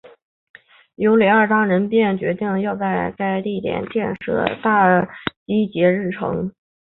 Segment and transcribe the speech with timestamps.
[0.95, 5.05] 尤里二世当下便决定要在该地点建造大
[5.45, 6.51] 基捷日城。